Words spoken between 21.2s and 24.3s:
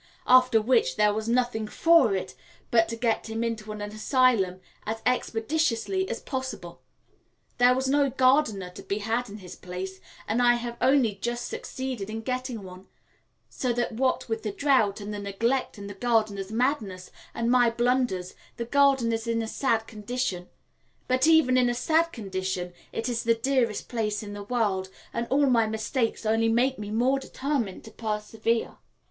even in a sad condition it is the dearest place